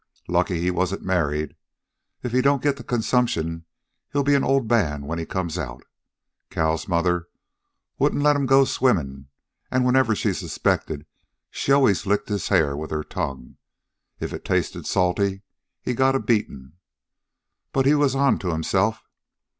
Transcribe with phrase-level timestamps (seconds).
[0.27, 1.55] Lucky he wasn't married.
[2.23, 3.65] If he don't get the consumption
[4.11, 5.83] he'll be an old man when he comes out.
[6.49, 7.27] Cal's mother
[7.99, 9.27] wouldn't let 'm go swimmin',
[9.69, 11.05] an' whenever she suspected
[11.51, 13.57] she always licked his hair with her tongue.
[14.19, 15.43] If it tasted salty,
[15.83, 16.73] he got a beltin'.
[17.71, 19.03] But he was onto himself.